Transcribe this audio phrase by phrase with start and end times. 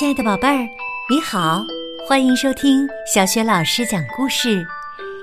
[0.00, 0.66] 亲爱的宝贝儿，
[1.10, 1.62] 你好，
[2.08, 4.66] 欢迎收听小雪老师讲故事，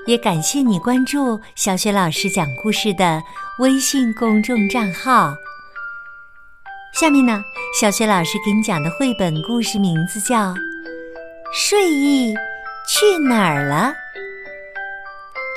[0.06, 3.20] 也感谢你关注小雪老师讲故事的
[3.58, 5.34] 微信公众账号。
[6.94, 7.44] 下面呢，
[7.82, 10.54] 小雪老师给你讲的绘本故事名字叫
[11.52, 12.36] 《睡意
[12.88, 13.92] 去哪儿了》。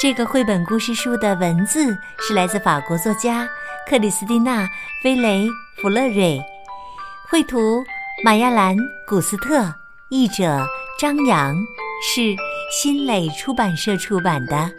[0.00, 3.46] 这个绘本故事书的文字是来自法国作家
[3.87, 4.62] 克里斯蒂娜·
[5.05, 5.46] 菲雷·
[5.82, 6.41] 弗勒瑞，
[7.29, 7.84] 绘图
[8.23, 8.76] 马亚兰·
[9.07, 9.72] 古斯特，
[10.11, 10.63] 译者
[10.99, 11.57] 张扬，
[12.03, 12.36] 是
[12.71, 14.71] 新蕾出版社出版的。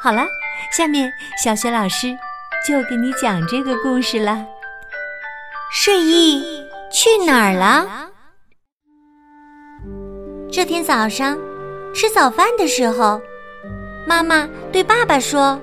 [0.00, 0.24] 好了，
[0.70, 2.16] 下面小雪老师
[2.64, 4.46] 就给你讲这个故事了。
[5.72, 6.44] 睡意
[6.92, 8.08] 去哪儿了？
[10.52, 11.36] 这天早上
[11.92, 13.20] 吃早饭的时候。
[14.06, 15.60] 妈妈对爸爸说：“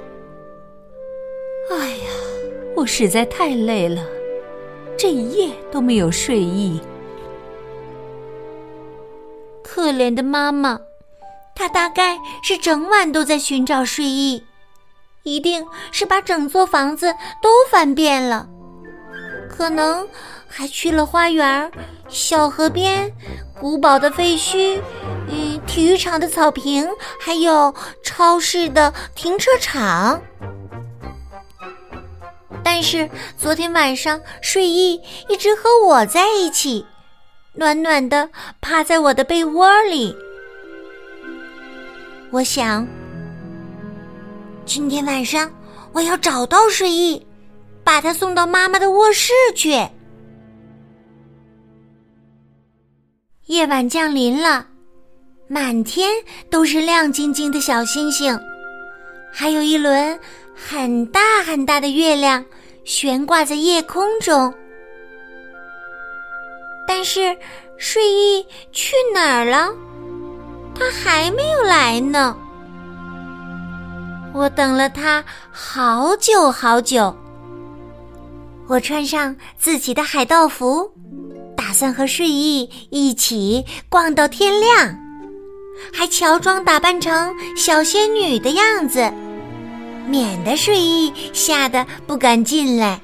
[1.72, 2.10] 哎呀，
[2.76, 4.04] 我实在太累了，
[4.98, 6.80] 这一夜都没有睡意。
[9.64, 10.80] 可怜的妈妈，
[11.56, 14.44] 她大概是整晚都在寻找睡意，
[15.24, 18.48] 一定是把整座房子都翻遍了，
[19.50, 20.08] 可能
[20.48, 21.72] 还去了花园、
[22.08, 23.12] 小河边、
[23.60, 24.80] 古堡的废墟。”
[25.34, 26.86] 嗯，体育场的草坪，
[27.18, 30.22] 还有超市的停车场。
[32.64, 36.86] 但是昨天晚上，睡意一直和我在一起，
[37.54, 38.30] 暖暖的
[38.62, 40.16] 趴在我的被窝里。
[42.30, 42.88] 我想，
[44.66, 45.52] 今天晚上
[45.92, 47.26] 我要找到睡意，
[47.84, 49.76] 把它送到妈妈的卧室去。
[53.48, 54.68] 夜晚降临了。
[55.50, 56.10] 满天
[56.50, 58.40] 都是亮晶晶的小星星，
[59.32, 60.20] 还有一轮
[60.56, 62.44] 很大很大的月亮
[62.84, 64.54] 悬挂在夜空中。
[66.88, 67.36] 但是
[67.78, 69.70] 睡意去哪儿了？
[70.76, 72.36] 他还没有来呢。
[74.34, 77.16] 我等了他好久好久。
[78.68, 80.90] 我穿上自己的海盗服，
[81.58, 84.98] 打算和睡意一起逛到天亮。
[85.94, 89.12] 还乔装打扮成小仙女的样子，
[90.08, 93.02] 免得睡意吓得不敢进来。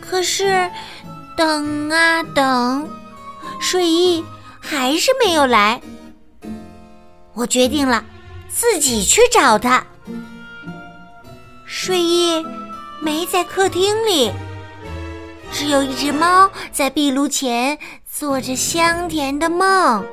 [0.00, 0.70] 可是，
[1.36, 2.88] 等啊等，
[3.60, 4.24] 睡意
[4.60, 5.80] 还是没有来。
[7.34, 8.04] 我决定了，
[8.48, 9.84] 自己去找他。
[11.64, 12.44] 睡意
[13.00, 14.30] 没在客厅里，
[15.50, 20.04] 只有一只猫在壁炉前做着香甜的梦。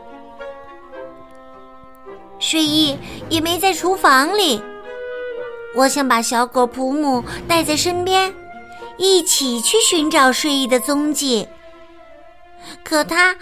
[2.49, 2.97] 睡意
[3.29, 4.59] 也没在厨房里。
[5.75, 8.33] 我想把小狗普姆带在身边，
[8.97, 11.47] 一起去寻找睡意的踪迹。
[12.83, 13.35] 可它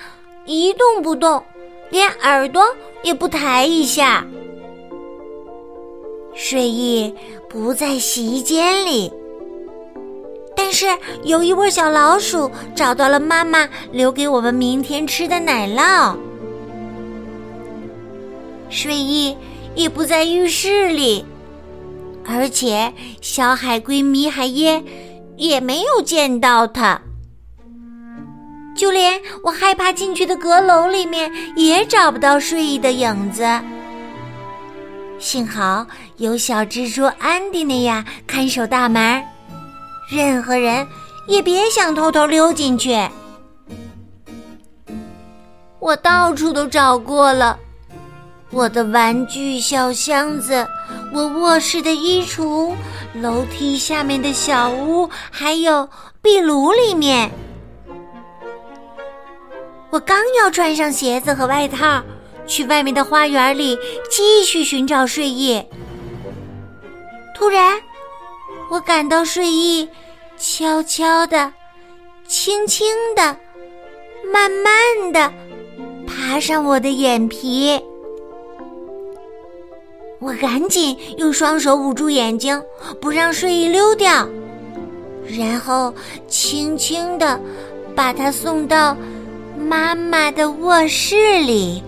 [0.43, 1.41] 一动不动，
[1.89, 2.65] 连耳朵
[3.01, 4.27] 也不抬一下。
[6.35, 7.15] 睡意
[7.49, 9.09] 不在洗衣间里，
[10.53, 10.85] 但是
[11.23, 16.13] 有一窝小老鼠找到了妈妈留给我们明天吃的奶酪。
[18.69, 19.37] 睡意
[19.75, 21.25] 也不在浴室里，
[22.25, 24.83] 而且小海龟米海耶
[25.37, 26.99] 也没有见到它。
[28.75, 33.43] 就连我害怕进去的阁楼里面也找不到睡意的影子。
[35.17, 39.23] 幸好有小蜘蛛安迪内亚看守大门，
[40.11, 40.85] 任何人
[41.27, 42.95] 也别想偷偷溜进去。
[45.79, 47.57] 我到处都找过了。
[48.49, 50.65] 我的玩具小箱子，
[51.13, 52.73] 我卧室的衣橱，
[53.15, 55.87] 楼梯下面的小屋，还有
[56.21, 57.29] 壁炉里面。
[59.89, 62.01] 我刚要穿上鞋子和外套，
[62.45, 63.77] 去外面的花园里
[64.09, 65.61] 继续寻找睡意。
[67.35, 67.79] 突然，
[68.69, 69.87] 我感到睡意
[70.37, 71.51] 悄悄的、
[72.27, 73.37] 轻轻的、
[74.31, 74.73] 慢慢
[75.11, 75.31] 的
[76.07, 77.79] 爬上我的眼皮。
[80.19, 82.61] 我赶紧用双手捂住眼睛，
[82.99, 84.27] 不让睡意溜掉，
[85.37, 85.93] 然后
[86.27, 87.39] 轻轻的
[87.95, 88.97] 把它送到
[89.57, 91.83] 妈妈的卧室里。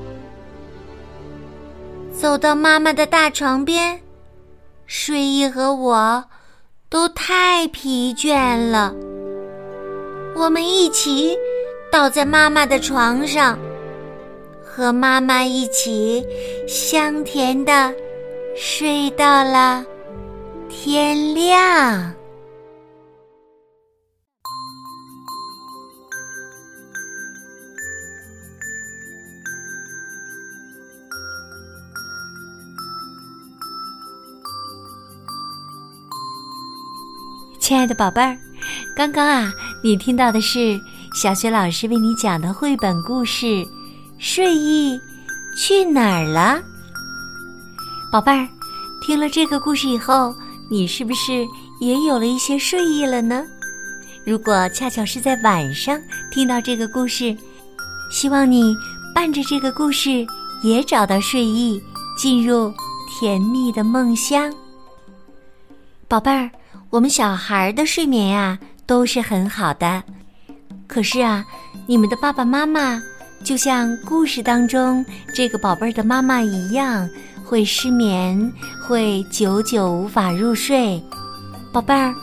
[2.14, 4.00] 走到妈妈的大床边，
[4.86, 6.24] 睡意和我
[6.90, 8.94] 都太疲倦了。
[10.36, 11.36] 我们一起
[11.92, 13.58] 倒在妈妈的床上，
[14.64, 16.24] 和妈妈一起
[16.68, 17.92] 香甜的。
[18.62, 19.86] 睡到了
[20.68, 22.14] 天亮。
[37.62, 38.38] 亲爱的宝贝儿
[38.94, 40.78] 刚刚啊你听到的是
[41.14, 43.66] 小学老师为你讲的绘本故事
[44.18, 45.00] 睡意
[45.56, 46.62] 去哪儿了？
[48.12, 48.48] 宝贝儿，
[49.00, 50.34] 听了这个故事以后，
[50.68, 51.46] 你是不是
[51.80, 53.46] 也有了一些睡意了呢？
[54.26, 56.02] 如果恰巧是在晚上
[56.32, 57.38] 听到这个故事，
[58.12, 58.76] 希望你
[59.14, 60.26] 伴着这个故事
[60.64, 61.80] 也找到睡意，
[62.18, 62.74] 进入
[63.08, 64.52] 甜蜜的梦乡。
[66.08, 66.50] 宝贝儿，
[66.90, 68.58] 我们小孩的睡眠呀
[68.88, 70.02] 都是很好的，
[70.88, 71.46] 可是啊，
[71.86, 73.00] 你们的爸爸妈妈
[73.44, 77.08] 就像故事当中这个宝贝儿的妈妈一样，
[77.50, 81.04] 会失眠，会久久无法入睡。
[81.72, 82.14] 宝贝儿，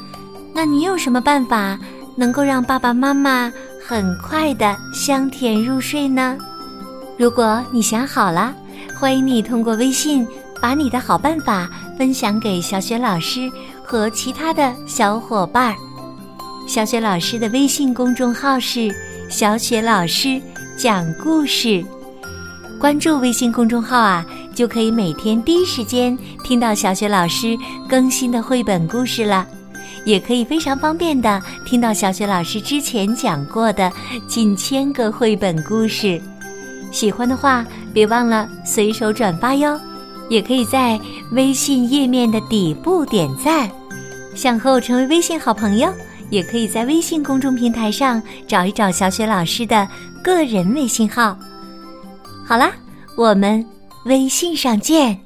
[0.54, 1.76] 那你有什么办法
[2.14, 3.52] 能够让爸爸妈妈
[3.84, 6.38] 很快的香甜入睡呢？
[7.18, 8.54] 如果你想好了，
[8.96, 10.24] 欢迎你通过微信
[10.62, 11.68] 把你的好办法
[11.98, 13.50] 分享给小雪老师。
[13.82, 15.76] 和其他的小伙伴儿，
[16.68, 18.92] 小雪老师的微信公众号是
[19.30, 20.42] “小雪老师
[20.76, 21.84] 讲故事”，
[22.80, 24.26] 关注微信公众号啊，
[24.56, 27.56] 就可以每天第一时间听到小雪老师
[27.86, 29.46] 更新的绘本故事了，
[30.06, 33.92] 也可以非常方便的听到小雪老师之前讲过的
[34.26, 36.18] 近千个绘本故事。
[36.90, 39.78] 喜欢的话，别忘了随手转发哟。
[40.28, 40.98] 也可以在
[41.30, 43.70] 微信页面的底部点赞。
[44.34, 45.88] 想和我成为微信好朋友，
[46.30, 49.86] 也可以在微信公众平台上找一找小雪老师的
[50.24, 51.38] 个人微信号。
[52.44, 52.72] 好啦，
[53.16, 53.64] 我们
[54.06, 55.25] 微信上见。